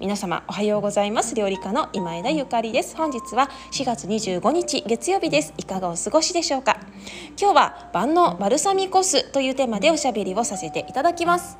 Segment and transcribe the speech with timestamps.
[0.00, 1.34] 皆様おはようございます。
[1.34, 2.96] 料理家の今枝ゆかりです。
[2.96, 5.52] 本日は4月25日月曜日です。
[5.58, 6.80] いかがお過ごしでしょうか。
[7.38, 11.58] 今日は万能バルサミコ酢というテーマでおしゃべりをさせていただきます。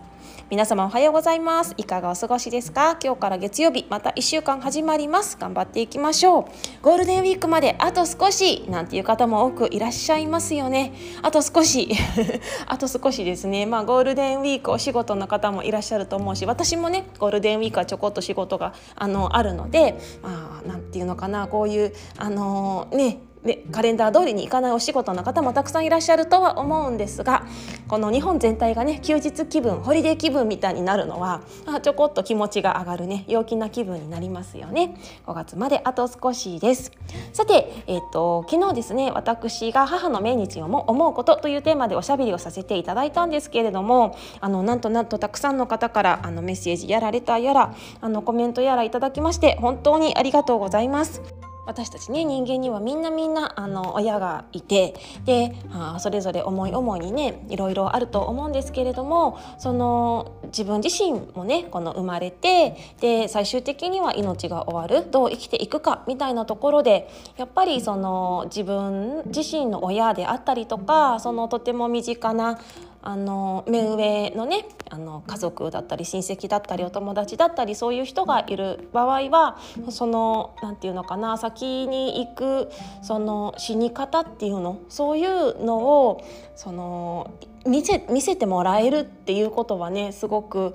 [0.50, 1.74] 皆様おはようございます。
[1.77, 2.98] いかがお過ごしですか？
[3.00, 5.36] 今日から月曜日また1週間始まります。
[5.38, 6.45] 頑張っていきましょう。
[6.82, 10.92] ゴールデンウィークまであと少しなんていう方も多くいらっしゃいますよね。
[11.22, 11.88] あと少し
[12.66, 13.64] あと少しですね。
[13.64, 22.96] まあゴールデンウィークお仕事の方もいらっしゃると思うし私もねゴールデンウィークはちょこっと仕事があのあるのでまあなんていうのかなこういうあのー、
[23.42, 27.46] ねカレンダー通りに行かないお仕事の方もたくさんいらっしゃるとは思うんですが
[27.88, 36.92] この日本全体がね休日気分ホリデー気分みたいになるのはあちょこっと気持ちが上がるね陽気な気分になりますよね5月まであと少しです
[37.32, 51.50] さて、えーと、昨日ですね私が母の命日を思うことというテーマでおしゃべりをさせていただいたんですけれどもあのなんとなんとたくさんの方からあのメッセージやらレターやらあのコメントやらいただきまして本当にありがとうございます。
[51.70, 72.58] 私たちね人間にはみんなみんなあの親がいてであそれぞれ思い思いにねいろいろあると思うんですけれどもその自分自身もねこの生まれてで最終的には命が終わるどう生きていくかみたいなところでやっぱりその自分自身の親であったりとかそのとても身近な
[73.03, 79.59] あの目上のねあの家族だったり親戚だったりお友達だったりそういう人がいる場合は
[79.91, 82.71] その何て言うのかな先に行く
[83.03, 86.25] その死に方っていうのそういうのを
[86.56, 87.33] その
[87.67, 90.75] 見せ見せてもらえるっていうことはねすごく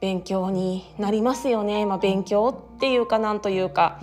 [0.00, 1.86] 勉強になりますよね。
[1.86, 4.00] まあ、勉強っていうかなんというか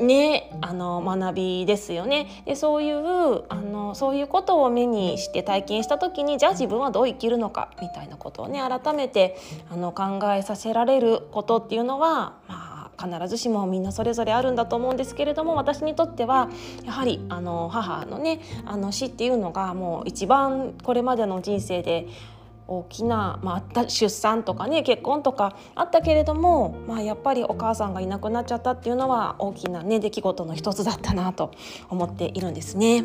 [0.00, 2.26] ね、あの学びですよね。
[2.44, 9.36] でそういうあのそういうことを目にして体験した時にじゃあ自分はどう生きるのかみたいなことをね改めて
[9.70, 16.48] あの考えさせられることっていうのは、まあ、必ずしもみんなそれぞれあるんだと思うんですけれども私にとっては
[16.84, 22.06] やはりあの母のねあの死っていうのがもう一番これまでの人生で
[22.66, 31.52] 大きな、まあ、あった出産とかね結婚とかあったけれども、まあ、やっぱりお母さんがいなくなっちゃったっていうのは大きな、ね、出来事の一つだったなと
[31.90, 33.04] 思っているんですね。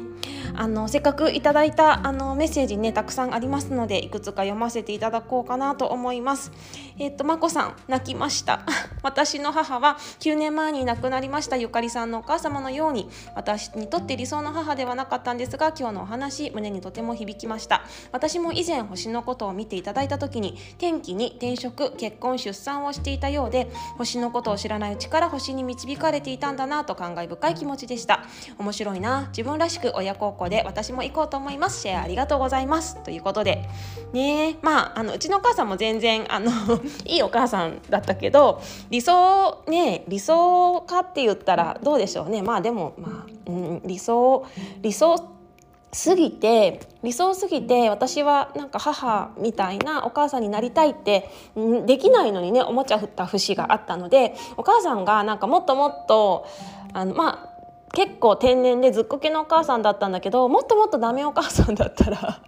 [0.56, 6.52] あのせっかくいただいたあのメッセージねたくさんありますのでいくつか読ませていただこうかなと思います。
[6.98, 8.62] えっ、とまこさん泣きました
[9.04, 28.24] 私の母は9年前に亡くなりましたゆかりさんのお母様のように私にとって理想の母ではなかったんですが今日のお話胸にとても響きました私も以前星のことを見ていただいた時に天気に転職結婚出産をしていたようで星のことを知らないうちから星に導かれていたんだなと感慨深い気持ちでした。
[28.58, 29.28] 面白いな。
[29.30, 31.82] 自分らしく親孝行で私も行こうと思います。
[31.82, 33.02] シェアありがとうございます。
[33.04, 33.68] ということで。
[34.14, 36.52] ねまああのうちのお母さんも全然あの
[37.06, 42.42] いいお母さんだったけど理想ね理想かって言ったらどうでしょうね。
[42.42, 44.46] まあでもまあ、うん、理想
[44.82, 45.39] 理想
[45.92, 51.30] すぎて理想すぎて私はなんか母みたいなお母さんになりたいって
[51.86, 56.46] できないのにねおもちゃ振った節があったのでお母さんがなんかもっともっと
[56.94, 57.49] あのまあ
[57.94, 62.42] 結構天然でずっこけのお母さんだったんだけどもっともっとダメお母さんだったら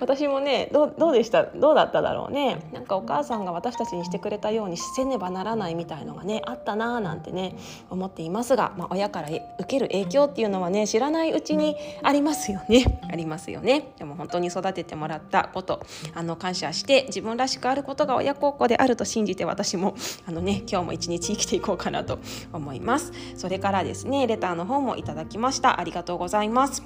[0.00, 1.44] 私もねどうでした？
[1.44, 2.58] どうだっただろうね。
[2.72, 7.56] なんかお母さんが私たちにしてくれたようにせねばならないみたいのがねあったなーなんてね
[7.90, 13.00] 思っていますが、まあ、親から受ける影響っていうのはね知らないうちにありますよね。
[13.10, 13.92] ありますよね。
[13.98, 15.80] でも本当に育ててもらったこと
[16.14, 19.96] あの感謝して自分らしくあることが親孝行であると信じて私も
[20.26, 22.18] あのね今日も一日生きていこうかなと
[22.52, 23.12] 思います。
[23.36, 25.80] それからですねレターの方もいただきました。
[25.80, 26.82] ありがとうございます。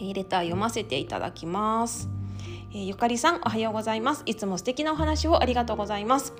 [0.00, 2.17] レター読ませていただきます。
[2.70, 4.22] えー、ゆかりさんおはようございます。
[4.26, 6.34] いつも素敵なお話をありがとうございます、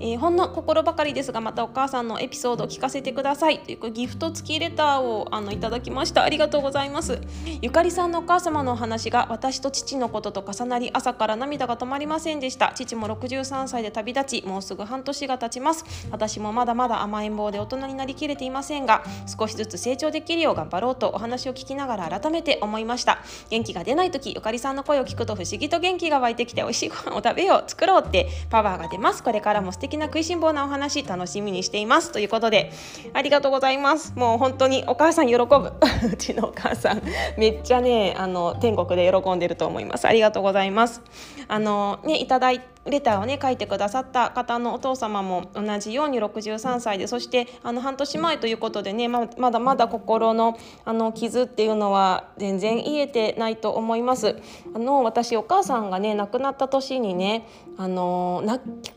[0.00, 3.60] えー、ほんの心ばかりですがまたお母さんのエピソードを聞かせてください。
[3.60, 6.22] というギフト付きレターをあのいただきました。
[6.22, 7.20] ありがとうございます。
[7.60, 12.72] ゆかりさんのお母様のお話が私と父のことと重なり朝から涙が止まりませんでした。
[12.74, 15.84] 父も63歳で旅立ちもうすぐ半年が経ちます。
[16.10, 19.04] 私もまだまだ甘えん坊で大人になりきれていませんが
[19.38, 23.18] 少しずつ成長できるよう頑張ろうとお話を聞きながら改めて思いました。
[23.50, 29.22] 元気が出ない時ゆかりさんの声を聞くと不思議気と元気が湧いてきて美味しいご飯を食べよう作ろうってパワーが出ます。
[29.22, 32.12] これからも素敵な食いしん坊なお話楽しみにしています。
[32.12, 32.72] ということで
[33.12, 34.12] ありがとうございます。
[34.16, 35.46] もう本当にお母さん喜ぶ。
[36.12, 37.02] うちのお母さん
[37.36, 40.06] めっちゃねあの天国で喜んでると思います。
[40.06, 41.02] ありがとうございます。
[41.48, 54.36] あのねいただいレターをね書いてくださった方のお父様も同じように63歳でそしてあの半年前ということでねままだまだ心のあの傷っていうのは全然癒えてないと思います。
[54.74, 57.46] あの私お母さんがね亡くなった年にね
[57.76, 58.42] あの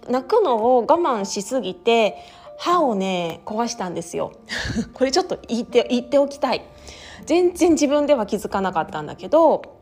[0.08, 2.18] 泣くのを我慢しすぎて
[2.58, 4.34] 歯をね壊したんですよ。
[4.94, 6.66] これちょっと言って言っておきたい。
[7.26, 9.79] 全然自分では気づかなかったんだけど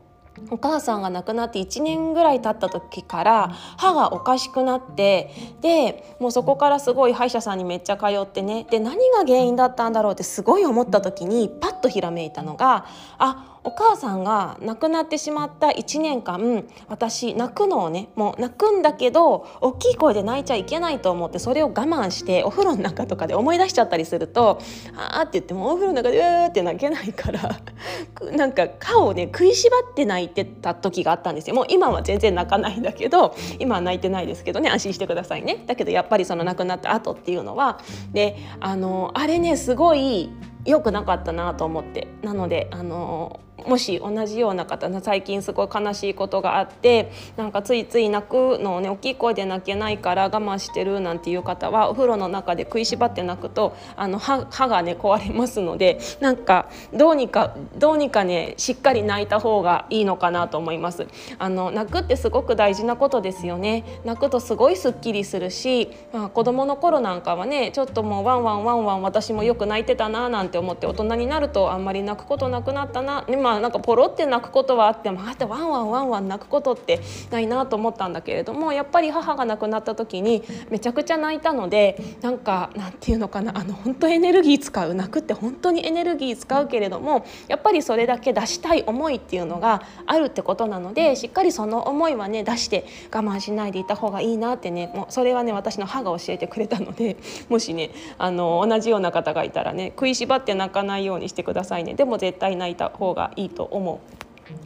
[0.50, 5.30] お母さんが亡くなって1年ぐらい経った時から歯がおかしくなって
[5.60, 8.66] でもうそこからすごい歯医者さんにめっちゃ通ってね。
[8.70, 12.86] で何が原因だったんだろうってすごい思った時にパッとひらめいたのが
[13.18, 24.60] あお母さんが亡くなってしまった1年間私泣くのをねもう泣くんだけど大きい声で泣いちゃいけないと思ってそれを我慢してお風呂の中とかで思い出しちゃったりすると
[24.96, 27.60] 「あ」って言ってもお風呂の中で「うー」って泣けないから
[28.32, 31.56] なんか歯をね食いしばって泣いてた時があったんですよ。
[31.56, 35.64] もう今は全然泣かないんだけど今は泣いてないですけどね安心してくださいね。
[35.66, 37.78] だけどやっぱりその亡くなった後っていうのは
[38.12, 40.30] であのあれねすごい
[40.64, 42.08] 良くなかったなと思って。
[42.22, 61.06] なのであのもし同じような方最近すごい悲しいことがあってなんかついつい泣くのをね大きい声で泣けないから我慢してるなんていう方はお風呂の中で食いしばって泣くとあの歯歯がね壊れますのでなんかどうにかどうにかねしっかり泣いた方がいいのかなと思います。
[61.38, 63.84] あの泣くってすごく大事なことですよね。
[64.04, 77.00] 泣くとすごいすっきりするし、まあ、子供の頃なんかはねちょっともうワンワンワンワン私もよく泣いてたななんて思って大人になるとあんまり泣くことなくなったな、ね、ままあなんかポロって泣くことはあってもあってワンワンワンワン泣くことって
[77.30, 97.16] ないなと思ったんだけれどもやっぱり母が亡くなった時にめちゃくちゃ泣いたのでなんかなんていうのかなあの本当エネルギー使う泣くって本当にエネルギー使うけれどもやっぱりそれだけ出したい思いっていうのがあるってことなのでしっかりその思いはね出して我慢しないでいた方がいいなってねもうそれはね私の歯が教えてくれたので
[97.48, 101.94] もしねあの同じような方がいたらね食いしばって泣かないようにしてくださいね。
[101.94, 104.18] でも絶対泣いた方がいいと思う。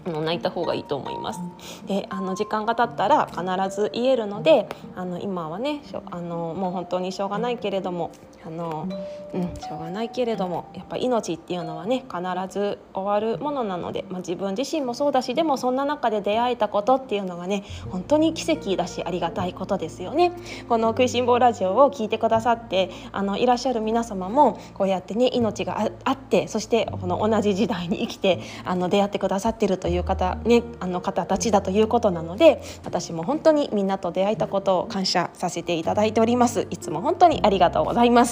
[0.06, 1.40] 泣いた方がいいと思います。
[1.86, 3.42] であの時間が経ったら必
[3.74, 8.12] ず言えるのであの今はねあのもう本当にしょうがないけれども
[8.46, 8.88] あの、
[9.34, 12.20] うん、しょうがないけれどもやっぱ命っていうのはね必
[12.52, 20.32] ず終わるものなので、まあ、自分自身もそうだしでもそんな中で出会えたことっていうのがね本当に奇跡だしありがたいことですよね。
[20.68, 36.66] この「食いしん坊ラジオ」を聞いてくださってあのいらっしゃる皆様もこうやってね命があってそしてこの同じ時代に生きてあの出会ってくださってるという方,、ね、あの方たちだということなので私も本当にみんなと出会えたことを感謝させていただいております。
[36.70, 38.31] いつも本当にありがとうございます。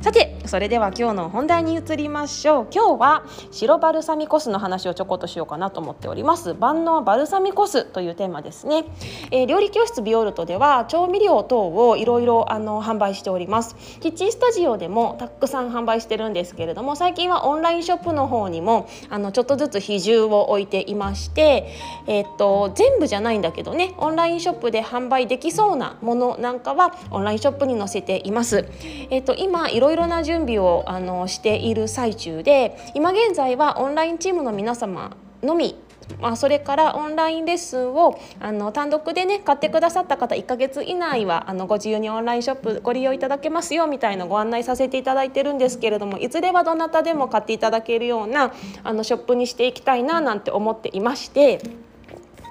[0.00, 2.66] さてそれでは今日の本題に移りましょう。
[2.74, 6.54] 今日は白バルサミコ酢の話をちょこっとしようかなと思っております。
[6.54, 8.84] 万能バルサミコ酢というテーマですね、
[9.30, 13.76] えー、料理教室ビオルトでは調味料等をいろいろあの販売しております。
[14.00, 21.72] キッチンスタジオでもたくさん販売してるんですけれども最近はオンラインショップの方にもあのちょっとずつ比重を置いていまして
[22.08, 28.66] えー、っと全部じゃないんだけどねオンラインショップで販売できそうなものなんかはオンラインショップに載せています。
[29.10, 35.76] えー、っと今いろいろな準準備をあのしている最中で今現在はオンラインチームの皆様のみ
[36.18, 51.60] まあ、それからオンラインレッスンをあの単独でね買ってくださった方1ヶ月以内はあのご自由にオンラインショップご利用いただけますよみたいなご案内させていただいてるんですけれどもいずれはどなたでも買っていただけるようなあのショップにしていきたいななんて思っていまして。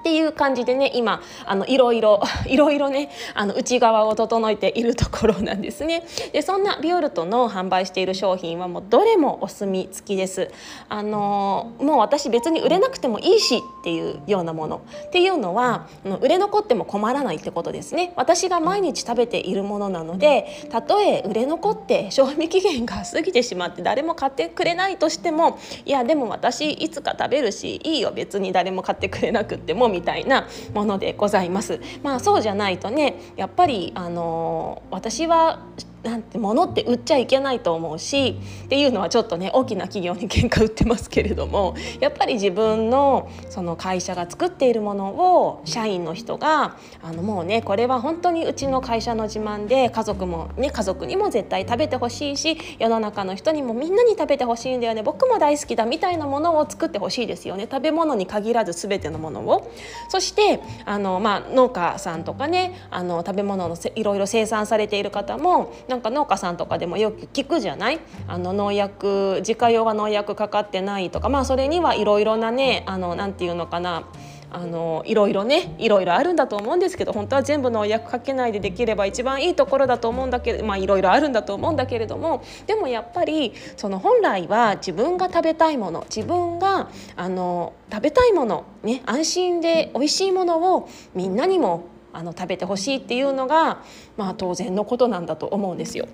[0.00, 6.04] っていう感じでね今あのいろいろ いろいろねあの内側を整えているところなんですね。
[6.32, 10.50] でそんなビオルトの販売している商品はもうどれもお墨付きです。
[10.88, 14.80] あのもう私別に売れなくてもいいしっていうようなもの。
[15.08, 15.86] っていうのは
[16.20, 18.12] 売れ残っても困らないってことですね。
[18.16, 28.12] 私が毎日食べているものなのでたとえ売れ残って賞味期限が過ぎてしまって誰も買ってくれないとしてもいやでも私いつか食べるしいいよ。
[28.14, 31.80] 別に誰も買ってくれなくってもみたいなものでございます。
[32.02, 35.60] まあ、そうじゃないとねやっぱりあの私は
[36.02, 59.70] なんてものって売っちゃいけないと思うしっていうのはちょっとね大きな企業に喧嘩売ってますけれどもやっぱり自分のその会社が作っているものを社員の人があのもうねこれは本当にうちの会社の自慢で家族もね家族にも絶対食べてほしいし世の中の人にもみんなに食べてほしいんだよね僕も大好きだみたいなものを作ってほしいですよね食べ物に限らず全てのものを。
[60.08, 67.98] そしてあの、まあ、農家さんとかねあの食べ物のいろいろ生産されている方もなんか農家さんとかでもよく聞くじゃない？
[68.28, 71.28] あの農薬自家用は農薬かかってないとか。
[71.28, 74.04] まあそれにはいろいろなねあのなんていうのかな。
[74.52, 82.42] あのいろいろねいろいろあるんだと思うんですけど本当は全部農薬かけないでできれば一番いいところだと思うんだけどまあいろいろあるんだと思うんだけれども。
[82.66, 93.82] でもやっぱりその本来は自分が食べたいもの自分があの食べたいもの、ね、安心で美味しいものをみんなにもあの食べてほしいっていうのが、
[94.16, 96.08] まあ、当然のことなんだと思うんですよ。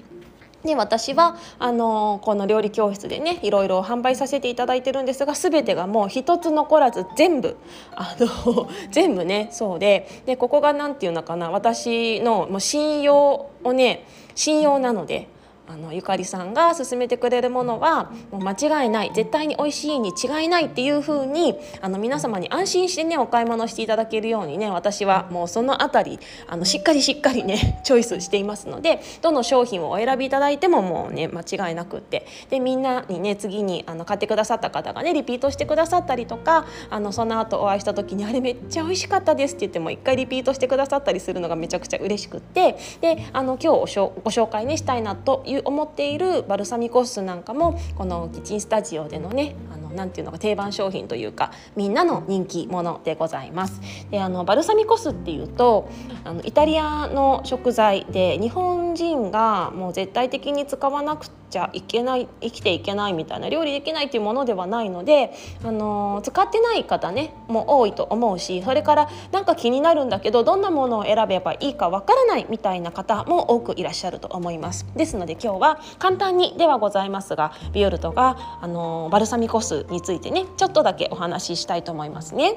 [0.67, 7.57] で私はあのこの料理教室でねいろいろ販売させていただいてるんですが全てがもう一つ残らず全部
[7.95, 15.29] あの 全部ねそうででここが何て言うのかな私のもう信用をね信用なので
[15.69, 32.27] あのゆかりさんが勧めてくれるものはもう間違いない絶対に美味しいに違いないっていう風にあの皆様に安心してねお買い物していただけるようにね私はもうその辺りあのしっかりしっかりね チョイスしていますのでどの商品をお選びいただいてももうね間違いなくって。
[32.51, 42.77] でみんなにね次にあの買ってくださった方がねリピートしてくださったりとかあのその後お会いした時にあれめっちゃ美味しかったですって言っても一回リピートしてくださったりするのがめちゃくちゃ嬉しくって。
[43.01, 53.81] であの今日ご紹介ねしたいなといういう思っているバルサミコ酢なんかもこのキッチンスタジオでのねあのなんていうのか定番商品というかみんなの人気ものでございます。
[54.11, 55.89] であのバルサミコ酢っていうと
[56.25, 65.33] あのイタリアの食材で日本人がもう絶対的に使わなくちゃいけない生きていけないみたいな料理できないっていうものではないので、
[65.65, 74.87] あの使ってない方ねも多いと思うしそれからなんか気になるんだけどどんなものを選べばいいかわからないみたいな方も多くいらっしゃると思います。
[74.97, 82.57] ですので今日は簡単にではございますがビオルトが、あのバルサミコ酢についてねちょっとだけお話ししたいと思いますね。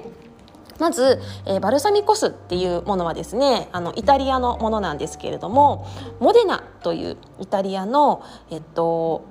[0.79, 5.85] まず、えー、バルサミコ酢っていうものはですねあのイタリアのものなんですけれども
[6.19, 9.25] モデナというイタリアの、えっと、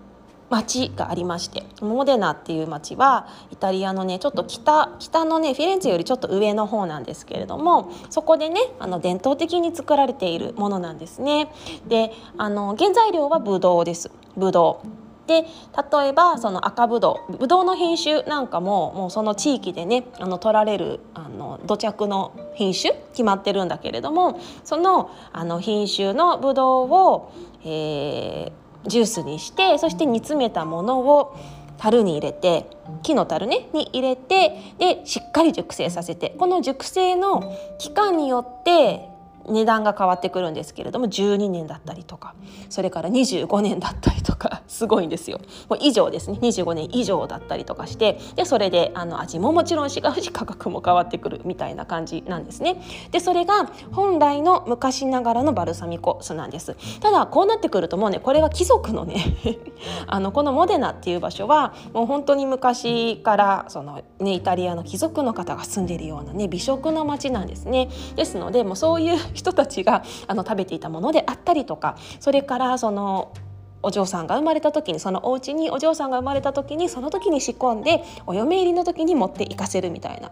[0.50, 11.50] 町がありましてモデナっていう町はイタリアのねちょっと北北のねフィレンツェよりちょっと上の方なんですけれどもそこでねあの伝統的に作られているものなんですね。
[11.86, 14.10] であの原材料はブドウです。
[14.36, 27.32] ブドウで例えばその赤ぶどうぶどうの品種なんかももうその地域でねあの取られるあの土着の品種決まってるんだけれどもそのあの品種のぶどうを、
[27.62, 31.36] えー、ジュースにしてそして煮詰めたものを
[31.76, 32.66] 樽に入れて
[33.02, 39.07] 木の樽ねに入れてでしっかり熟成させてこの熟成の期間によって
[39.48, 42.34] 値段が変わってくるんですけれども12年だったりとか
[42.68, 45.38] それから25年だったりとか すごいんですよ。
[45.68, 46.38] もう以上ですね。
[46.40, 52.82] 25年以上だったりとかしてでそれであの味ももちろん違うし価格も変わってくるみたいな感じなんですね。
[53.10, 56.76] でそれが本来の昔ながらのバルサミコ酢なんです。
[57.00, 59.36] ただこうなってくるともうねこれは貴族のね
[60.06, 67.88] あのこのモデナっていう場所はもう本当に昔からそのねイタリアの貴族の方が住んでいるようなね美食の街なんですね。
[68.16, 73.32] ですのでもうそういう人たちがあの食べていたものであったりとかそれからその
[73.82, 80.30] お嬢さんが生まれた時にそのお家にお嬢さんが生まれた時にその時に仕込んでお嫁入りの時に持っていかせるみたいな。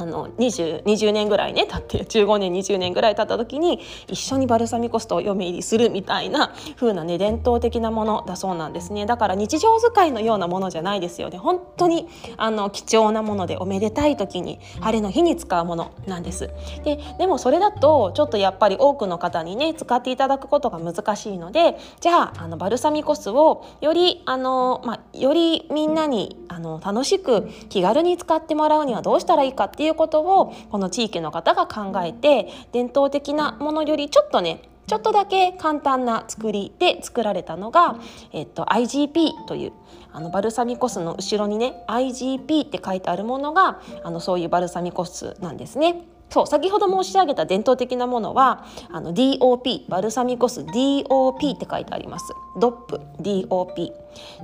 [0.00, 9.04] あの 20, 20年ぐらいね経って15年20年ぐらい経った時に一緒にバルサミコ酢と嫁入りするみたいな風なね伝統的なものだそうなんですね。
[9.04, 11.36] だから日常使いのようなものじゃないですよね。
[11.36, 16.50] 本当にあの貴重なものでおめでたい時に晴れの日に使うものなんです。
[16.82, 38.00] ででもそれだとちょっとやっぱり多くの方にね使っていただくことが難しいのでじゃああのバルサミコ酢をよりあの、まあ、よりみんなにあの楽しく気軽に使ってもらうにはどうしたらいいかっていういうことをこの地域の方が考えて伝統的なものよりちょっとねちょっとだけ簡単な作りで作られたのが、
[38.32, 39.72] えっと、IGP という
[40.12, 46.02] あのバルサミコ酢の後ろにね IGP って書いてあるものがあのそういうバルサミコ酢なんですね。
[46.30, 52.32] そう先ほど申し上げた伝統的なものはあの DOP バルサミコ酢 DOP って書いてあります。
[52.58, 53.92] ドップ DOP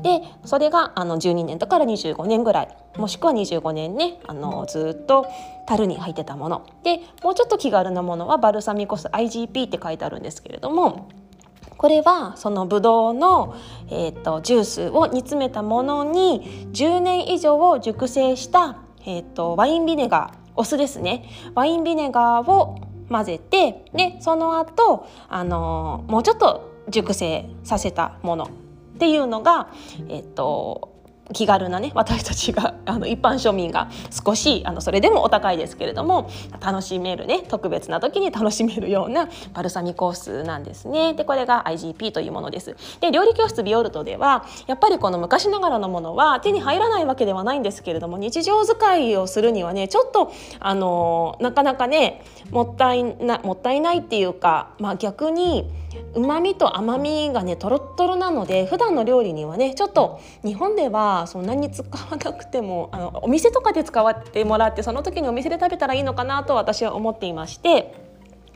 [0.03, 5.27] でそれがあの12年だから25年ぐらいもしくは25年ねあのずっと
[5.67, 6.67] 樽に入ってたもの。
[6.83, 11.09] でもうちょっと気軽なものはバルサミコ酢 IGP って書いてあるんですけれども
[11.77, 13.55] これはそのブドウの、
[13.91, 20.46] えーと、ジュースを煮詰めたものに10年以上熟成した、えーと、ワインビネガー。
[20.57, 21.29] お酢ですね。
[21.55, 29.69] ワインビネガーを混ぜてでその後あのもうちょっと熟成させたものっていうのが、
[30.09, 30.96] えっと、
[31.33, 36.31] 気軽なね私たちが あの一般庶民が少しあのそれでもお高いですけれども
[36.61, 41.15] 楽しめるね特別な時に 楽しめるようなバルサミコ酢なんですね。
[41.15, 42.77] でこれが IGP というものです。
[43.01, 50.31] で料理教室ビオルトではやっぱりこの昔ながらのものは手に入らないわけではないんですけれども日常使いをするにはねちょっと
[50.61, 55.71] あのなかなかねもったいなもったいないっていうか、まあ、逆に
[56.15, 68.06] うまみと甘みがねとろっとろなので普段の料理にはねちょっと日本ではそんなに使わなくてもあのお店とかで使わってもらってその時にお店で食べたらいいのかなと私は思っていまして。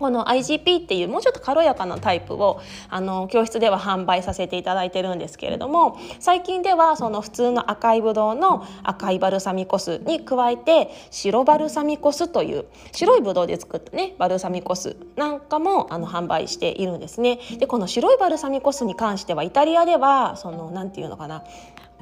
[0.01, 17.39] この IGP っていうもうちょっと軽やかなタイプをあの教室では販売させていただいてるんですけれども最近ではその普通の赤いブドウの赤いバルサミコ酢に加えて白バルサミコ酢という白いブドウで作ったねバルサミコ酢なんかもあの販売しているんですね。
[17.59, 21.45] でこの白いバルサミコ酢に関してはイタリアではそのなんていうのかな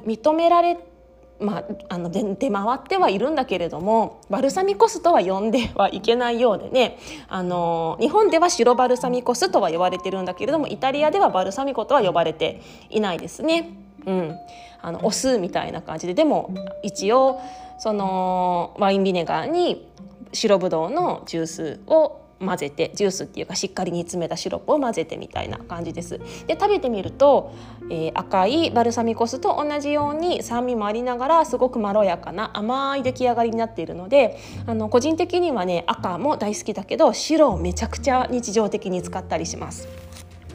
[0.05, 0.77] 認められ
[1.39, 6.97] まあ、あの出回ってはいるんだけれどもバルサミコ酢とは呼んではいけないようでね
[7.29, 13.69] あの日本では白バルサミコ酢とは呼ばれてるんだけれどもイタリアではバルサミコとは呼ばれていないですね。
[14.05, 14.35] うん、
[14.81, 16.53] あのお酢みたいな感じででも
[16.83, 17.39] 一応
[17.79, 19.89] そのワインビネガーに
[20.33, 26.19] 白ぶどうのジュースを混ぜてジュースっていうかしっかり煮詰めたシロップを混ぜてみたいな感じです。
[26.47, 27.53] で食べてみると、
[27.89, 39.87] えー、赤いバルサミコ酢と同じように酸味もありながらすごくまろやかな甘い出来上がりになっているのであの個人的にはね赤も大好きだけど白をめちゃくちゃ日常的に使ったりします。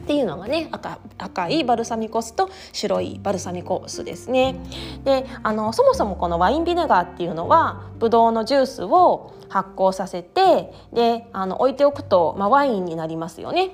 [0.05, 4.55] っていうのがね赤赤いバルサミコ酢と白いバルサミコ酢ですね。
[5.03, 13.71] であのそもそもこのワインビネガーっていうのはブドウのジュースを発酵させてであの置いておくと、まあ、ワインになりますよね。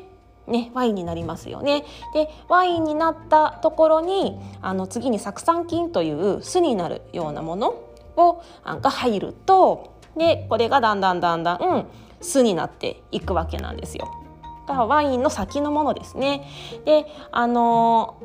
[0.47, 1.83] ね、ワインになりますよね。
[2.13, 7.75] でワインになったところにあの次に酢酸菌という酢になるようなもの
[8.15, 11.87] をが入るとでこれがだんだんだんだん
[12.21, 14.20] 酢になっていくわけなんですよ。
[14.73, 16.47] がワインの先のものですね。
[16.85, 18.17] であの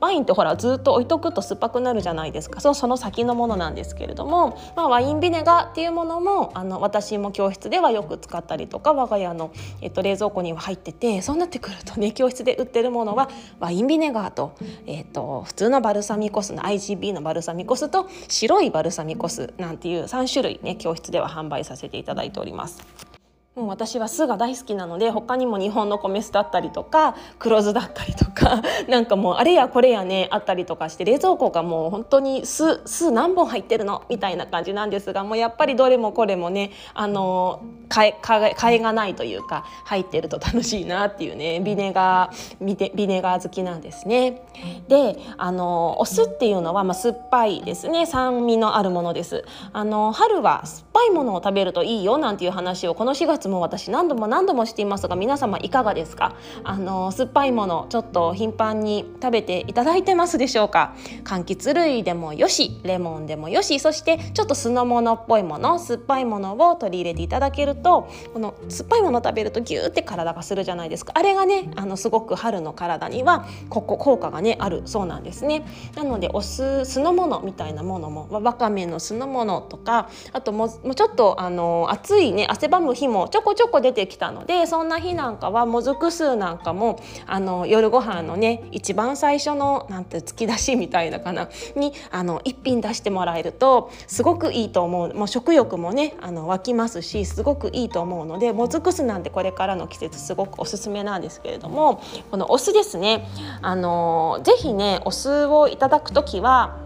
[0.00, 23.19] ワインってほらずっと置いとくと酸っぱくなるじゃないですかそのその先のものなんですけれども、まあ、ワインビネガーっていうものもあの私も教室ではよく使ったりとか我が家の、えっと、冷蔵庫には入っててそうなってくるとね教室で売ってるものはワインビネガーと,、えっと普通のバルサミコ酢の IGB のバルサミコ酢と白いバルサミコ酢なんていう3種類ね教室では販売させていただいております。
[23.56, 44.42] もう私は酢が大好きなので他にも日本の米酢だったりとか黒酢だったりとか なんかもうあれやこれやねあったりとかして冷蔵庫がもう本当に酢酢何本入ってるのみたいな感じなんですがもうやっぱりどれもこれもねあの替え替えがないというか入ってると楽しいなっていうねビネガービネガー好きなんですね。
[44.86, 49.44] であのお酢っていうのは、まあ、酸っぱいですね酸味のあるものです。
[49.72, 56.34] あの春は酸っぱいものを食べるといいよなんていう話をこの4月も私何度も何度もしていますが皆様いかがですか？
[56.64, 60.94] あの酸っぱいものちょっと頻繁に食べていただいてますでしょうか？
[61.24, 71.12] 柑橘類でもよしレモンでもよしそしてちょっと酢の物っぽいもの酸っぱいものを取り入れていただけるとこの酸っぱいもの食べるとギューって体がするじゃないですか。
[71.16, 75.64] あれがねあのすごく春の体にはここ効果がねあるそうなんですね。
[75.94, 95.14] なのでお酢酢の物みたいなものもわかめの酢の物とかあともうちょっとあの暑いね汗ばむ日もちょこちょこ出てきたのでそんな日なんかはもずく酢なんかもあの夜ご飯のね一番最初のなんて突き出しみたいなかなにあの一品出してもらえるとすごくいいと思う。
[95.14, 103.28] もう食欲もねあの湧きますしすごくいいと思うのでもずく酢なんてこれからの季節すごくおすすめなんですけれどもこのお酢ですね
[103.62, 106.78] あのぜひねお酢をいただく時は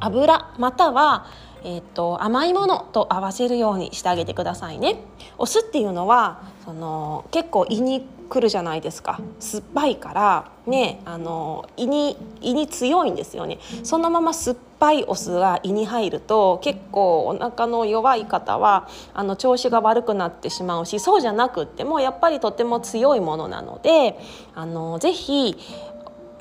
[0.00, 1.26] 油または
[1.66, 5.00] えーと、甘いものと合わせるようにしてあげてくださいね。
[5.36, 24.18] お酢っていうのはその結構胃に来るじゃないですか酸っぱいからねあの胃に胃に強いんですよねそのまま酸っぱいお酢が胃に入ると結構お腹の弱い方はあの調子が悪くなってしまうしそうじゃなくってもやっぱりとても強いものなので
[24.54, 25.56] あのぜひ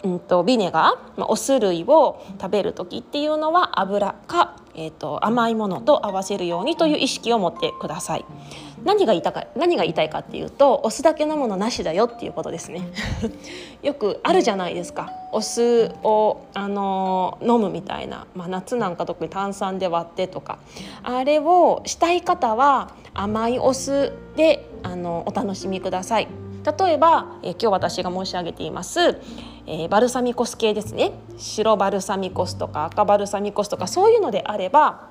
[0.03, 8.25] うんとビネガー、ま、お酢類を食べる時っていうのは油かえーと、甘いものと合わせるようにという意識を持ってください。
[8.83, 12.87] 何が言いたか何が言いたいかっていうとお酢だけ飲むのなしだよっていうことですね。
[13.81, 15.11] よくあるじゃないですか。
[15.31, 20.59] お酢をあの飲むみたいな、まあ、夏なんか特に炭酸で割ってとか。
[21.03, 26.27] あれをしたい方は甘いお酢であのお楽しみください。
[26.79, 29.19] 例えば、え今日私が申し上げています、
[29.67, 31.11] えー、バルサミコ酢系ですね。
[31.37, 35.09] 白バルサミコ酢とか赤バルサミコ酢とかそういうのであれば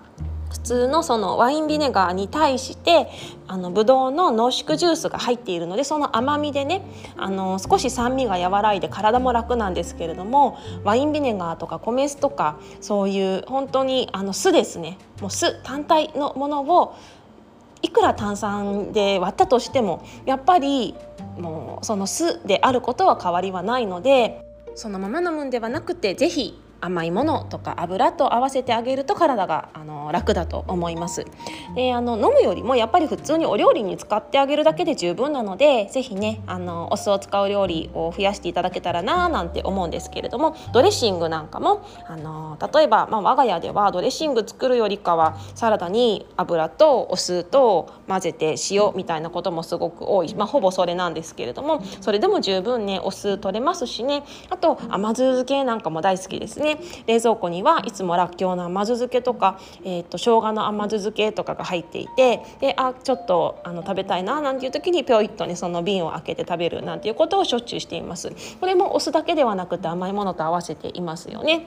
[0.54, 3.08] 普通のそのワインビネガーに対して
[3.48, 6.82] あのブドウの濃縮ジュースが入っているのでその甘みでね
[7.16, 14.98] あの少し酸味が和らいで体も楽なんですけれどもワインビネガーとか米酢とかそういう本当にあの酢ですね。
[15.20, 16.94] もう酢単体のものを
[17.82, 20.94] いくら炭酸で割ったとしてもやっぱり
[21.38, 24.44] もうその酢であることは変わりはないので。
[24.74, 31.24] そのまま飲むんではなくて是非甘いものとか油と合わせてあげると体があの楽だと思います。
[31.74, 54.22] であの飲むよりもやっぱり普通にお料理に使ってあげるだけで十分なので是非ねあのお酢を使う料理を増やしていただけたらななんて思うんですけれどもドレッシングなんかもあの例えば、まあ、我が家ではドレッシング作るよりかはサラダに油とお酢と混ぜて塩みたいなこともすごく多い、まあ、ほぼそれなんですけれどもそれでも十分ねお酢取れますしね。
[54.50, 56.73] あと甘酢漬けなんかも大好きですね。
[57.06, 68.32] 冷蔵庫にはいつもらっきょうの甘酢漬けとか、えーと、生姜の甘酢漬けとかが入っていてであちょっとあの食べたいななんていう時にぴょいっとねその瓶を開けて食べるなんていうことをしょっちゅうしています。
[68.60, 71.66] これもお酢だけではなくて甘いものと合わせていますよね。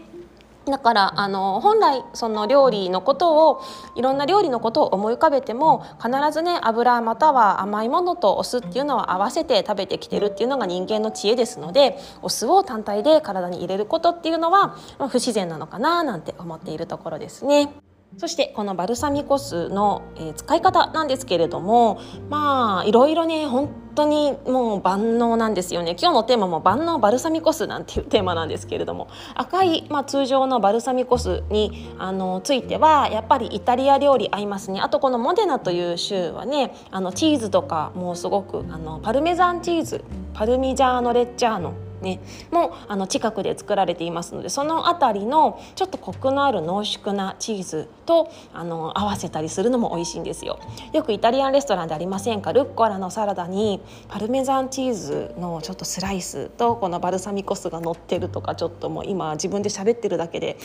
[0.72, 3.64] だからあの本来その料理のことを
[3.96, 14.78] いろんな料理のことを思い浮かべても必ずね油または甘いものとお酢っていうのは合わせて食べてきてるっていうのが人間の知恵ですのでお酢を単体で体に入れることっていうのは
[15.10, 17.87] 不自然なのかななんて思っているところですね。
[18.18, 22.00] そしてこのバルサミコ酢の、え使い方なんですけれども
[22.30, 25.96] まあいろいろね本当にもう万能なんですよね。
[26.00, 34.82] 今日のテーマも万能バルサミコ酢なんていうテーマなんですけれども赤い、まあ、通常のバルサミコ酢にあのついてはやっぱりイタリア料理合いますね。
[34.82, 40.04] あとこのモデナという州はねあのチーズとかもうすごくあのパルメザンチーズ
[40.34, 42.20] パルミジャーノレッジャーノね、
[42.52, 50.60] もあの近くで作られていますのでその辺りのちょっとコクのある濃縮なチーズとあの合わせたりするのも美味しいんですよ。
[50.94, 52.54] よくイタリアンレストランでありませんか？
[52.54, 60.58] ルッコラのサラダにパルメザンチーズのちょっとスライスとこのバルサミコ酢が乗ってるとかちょっともう今自分で喋ってるだけで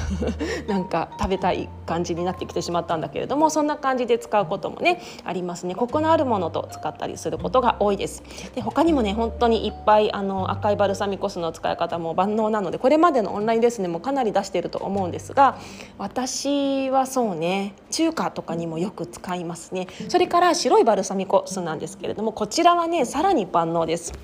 [0.68, 5.74] なんか食べたい感じになってきてしまったんだけれどもそんな感じで使うこともねありますね。
[5.74, 8.22] コクのあるものと使ったりすることが多いです。
[8.54, 15.58] で他にもね本当にいっぱいあの赤いバルサミコ酢の使い方も万能なのでこれまでのオンラインレッスンでもかなり出していると思うんですが
[15.98, 19.88] 私はそうね中華とかにもよく使いますね。
[20.08, 24.14] それから白いバルサミコ酢なんですけれどもこちらはねさらに万能です。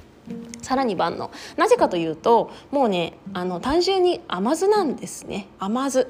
[0.63, 1.31] さらに万能。
[1.59, 5.49] なぜかというともうねあの単純に甘酢なんですね。
[5.59, 6.07] 甘酢。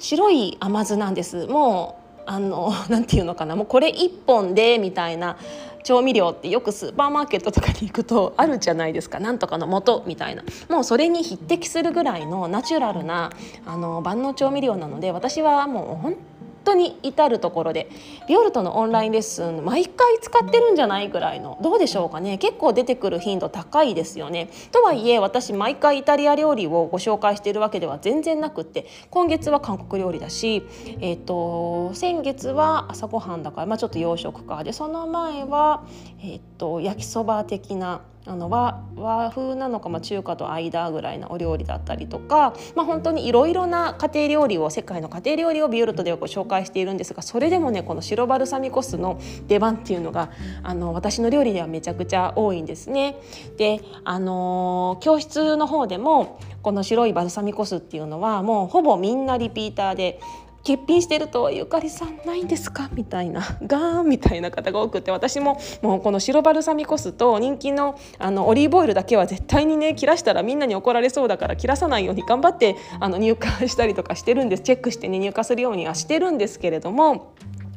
[0.00, 1.46] 白い甘酢なんです。
[1.46, 3.54] もうあの なていうのかな。
[3.54, 5.36] もうこれ1本でみたいな
[5.84, 9.20] 調味料ってよくスーパーマーケットとかに行くとあるじゃないですか。
[9.20, 10.02] なんとかの素。
[10.06, 10.42] みたいな。
[10.68, 13.30] もうそれに匹敵するぐらいのナチュラルな
[13.66, 16.16] あの万能調味料なので私はもう本
[16.64, 17.88] 当に至る所で
[18.28, 24.48] ビオルトのオンラインレッスン毎回使ってるんじゃないぐらいのどうでしょうかね結構出てくる頻度高いですよね。
[24.72, 30.62] とはいえ私毎回イタリア料理をご紹介しているわけでは全然なくって今月は韓国料理だし、
[31.00, 35.84] えーと、先月は朝ごはんだから、まあ、ちょっと洋食かでその前は、
[36.20, 50.30] えーと焼きそば的なあの和和風なのか、まあ、中華と間ぐらいのお料理だったりとか、まあ、本当にいろいろな家庭料理を世界の家庭料理をビオルトでご紹介しているんですがそれでもねこの白バルサミコ酢の出番っていうのが
[50.62, 53.16] あの私の料理ではめちゃくちゃ多いんですね。
[53.58, 60.18] であの教室の方でもこの白いバルサミコ酢っていうのはもうほぼみんなリピーターで
[60.66, 77.34] 欠品してると「ゆかりさんないんですか?」みたいな「ガーン」みたいな方が多くて私ももうこの白バルサミコ酢と人気のあのオリーブオイルだけは絶対にね切らしたらみんなに怒られそうだから切らさないように頑張ってあの入荷したりとかしてるんですチェックしてね入荷するようにはしてるんですけれども。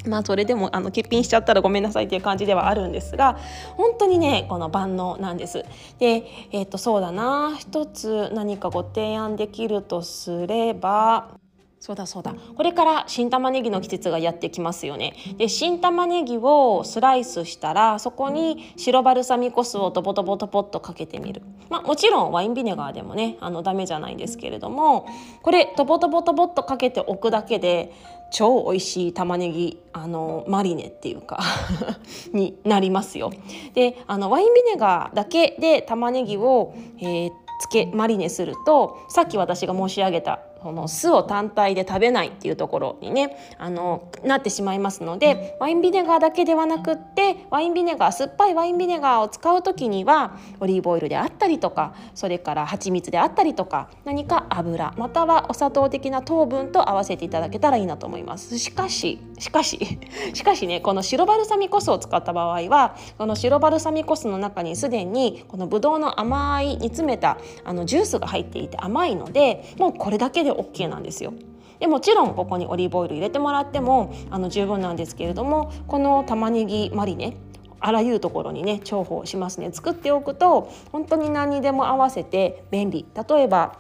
[0.07, 3.37] まあそれでもあの欠品しちゃったらごめんなさいっていう感じではあるんですが
[3.75, 5.65] 本当にねこの万能なんです。
[5.99, 11.37] で、えー、とそうだな一つ何かご提案できるとすれば
[11.79, 12.33] そうだそうだ。
[12.55, 15.13] これから新玉ねぎの季節がやってきますよね。
[15.37, 21.43] で新玉ねぎをスライスしたらそこに白バルサミコ酢をトボトボトポッとかけてみる。
[21.69, 25.07] まあもちろんワインビネガーでもねあのダメじゃないんですけれども
[25.43, 27.93] これトボトボトボッとかけておくだけで
[28.31, 31.39] 超美味しい玉ねぎあのマリネっていうか
[32.33, 33.31] になりますよ。
[33.75, 58.59] であのワインビネガーだけで玉ねぎを、えー、つけマリネするとさっき私が申し上げたこの酢を単体で食べないっていうところにねあのなってしまいますのでワインビネガーだけではなくってワインビネガー酸っぱいワインビネガーを使う時にはオリーブオイルであったりとかそれから蜂蜜であったりとか何か油またはお砂糖的な糖分と合わせていただけたらいいなと思います。
[58.59, 59.99] しかししかし
[60.33, 71.33] しかしねこの白バルサミコ酢を使った場合はこの白バルサミコ酢の中にすでにこのブドウの甘い煮詰めたあのジュースが入っていて甘いのでもうこれだけで OK なんですよ。
[71.79, 77.37] でもちろんここにオリーブオイル入れてもらってもあの十分なんですけれどもこの玉ねぎマリネ
[77.79, 83.77] あらゆるところにね重宝しますね作っておくと本当に何にでも合わせて便利例えば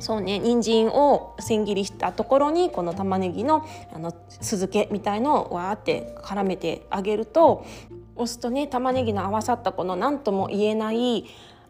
[0.00, 7.64] そうね人参を千切りしたところにこの玉ねぎのあの酢漬けみたいのをわーって絡めてあげると
[8.16, 11.24] お酢とね玉ねぎの合わさったこの何とも言えない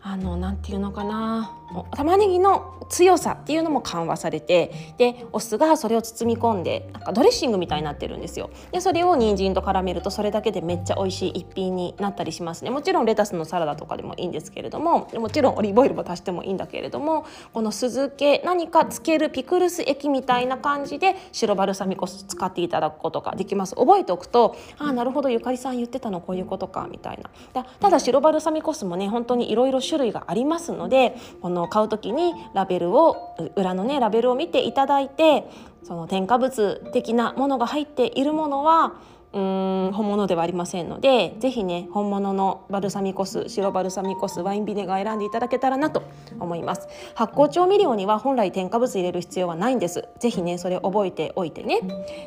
[0.04, 1.52] あのなんていうのかな。
[1.92, 8.50] 玉ねぎの強さっていうのも緩和されてでお酢がそれを包み込んでなんかドレッシングみたいになってるんですよ。
[8.72, 12.70] でそれを人参と絡めるとそれだけでめっちゃ美味しい一品になったりしますね。
[12.70, 23.74] もちろんレタスのサラダとかでもいいんですけれどももちろんオリーブオイルも足してもいいんだけれどもこの酢漬け何かつけるピクルス液みたいな感じで白バルサミコ酢使っていただくことができます。
[23.76, 27.30] 覚えておくとああなるほどゆかりさん言ってたのこういうことかみたいな。
[27.54, 35.44] だただ白バルサミコ酢もね本当にいろいろ種類がありますのでこの買う時にラベルを裏のねラベルを見ていただいて
[35.84, 38.94] その添加物的なものが入っているものは
[39.32, 46.02] うん本物ではありませんのでぜひね本物のバルサミコ酢白バルサミコ酢ワインビネガー選んでいただけたらなと
[46.38, 46.88] 思います。
[47.14, 50.08] 発酵調味料には本来添加物入れる必要はないんです。
[50.18, 51.80] ぜひねそれ覚えておいてね。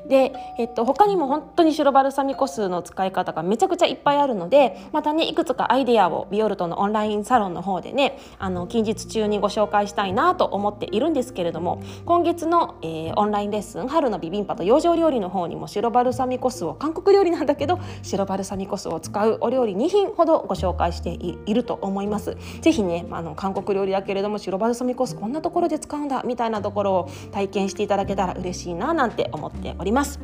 [0.07, 22.37] で、えっと、他にも本当に白バルサミコ酢の使い方がめちゃくちゃいっぱいあるのでまたねいくつかアイデアをビオルトのオンラインサロンの方でねあの近日中にご紹介したいなと思っているんですけれども今月の、えー、オンラインレッスン春のビビンパと養生料理の方にも白バルサミコ酢を韓国料理なんだけど白バルサミコ酢を使うお料理2品ほどご紹介していると思います。
[22.61, 30.19] ぜひねあの韓国料理だけれども白バルサミコ酢こんなところで使うんだみたいなところを体験していただけたら嬉しいななんて思っております。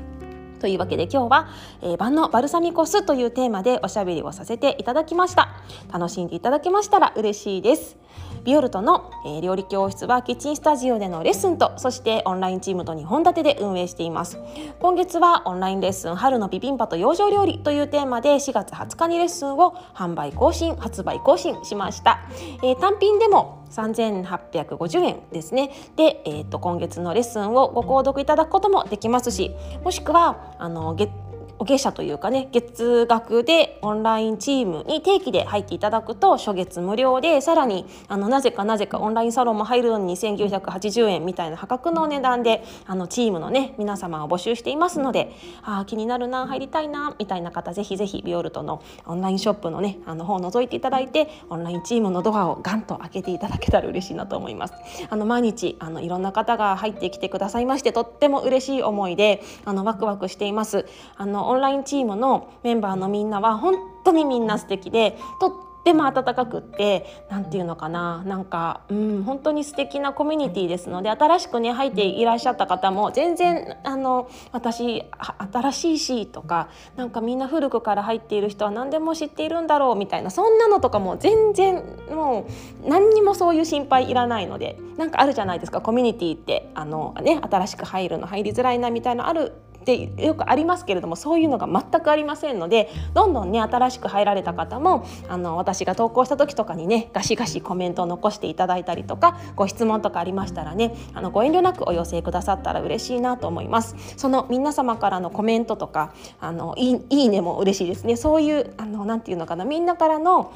[0.62, 1.50] というわけで今日は、
[1.82, 5.50] えー、万能バルサミコ酢というテーマでおしゃべりをさせていただきました。
[5.92, 8.01] 楽しんでいただけましたら嬉しいです。
[8.44, 14.40] ビオルトの、えー、料理教室はキッチンスタジオでのレッスンとそしてオンラインチームと2本立てで運営しています。
[14.80, 22.22] 今月はオンラインレッスン春のビビンパと養生料理というテーマで4月20日にレッスンを販売更新発売更新しました、
[22.64, 25.72] えー、単品でも3850円ですね。
[25.96, 29.52] で、えーと、今月のレッスンをご購読いただくこともできますし
[29.84, 31.12] もしくはあの月
[31.62, 54.74] お月謝というかね月額でオンラインチームに定期で入っていただくと初月無料でさらにあのなぜかなぜかオンラインサロンも入るのに2980円みたいな破格の値段であのチームのね皆様を募集していますのであ気になるな入りたいなみたいな方ぜひぜひビオルトのオンラインショップのねあの方を覗いていただいてオンラインチームのドアをガンと開けていただけたら嬉しいなと思います。
[55.12, 60.88] あの毎日あのいろんな方が入ってきてくださいましてとっても嬉しい思いであのワクワクしています。
[61.17, 68.24] あのオンラインチームのメンバーのみんなは本当にみんな素敵でとっても温かくって何て言うのかな。
[68.24, 75.04] なんか、うん、本当に素敵なコミュニティですので新しくね入っていらっしゃった方も全然あの私
[75.52, 82.48] 新しいしとかなんかみんな古くから入っている人は何でも知っているんだろうみたいなそんなのとかも全然も
[82.86, 85.82] う何にもそういう心配いらないのでなんかあるじゃないですか。
[85.82, 103.96] コミュニティってあの、ね、新しく入るの入りづらいなみたいなあるってよくありますけれどもそういうのが全くありませんのでどんどんね新しく入られた方もあの私が投稿した時とかにねガシガシコメントを残していただいたりとかご質問とかありましたらねあのご遠慮なくお寄せくださったら嬉しいなと思います。
[104.17, 108.15] その皆様からのコメントとかあのいいいいねも嬉しいですね。
[108.15, 110.54] そういうあのなんていうのかなみんなからの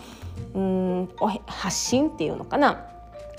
[0.53, 1.09] うん
[1.45, 2.85] 発信っていうのかな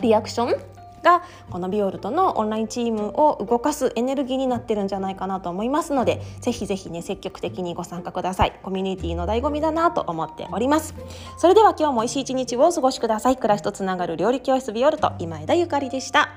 [0.00, 0.75] リアクション
[1.06, 8.58] がこのビオルトのオンラインチームを動かすエネルギーになってるんじゃないかなと思いますのでぜひぜひね積極的にご参加ください。
[8.62, 10.94] コミュニティの醍醐味だなと思っております。
[11.38, 13.36] それでは今日も美味しい一日をお過ごしください。
[13.36, 16.30] 暮らしとつながる料理教室ビオルト今枝ゆかりでした。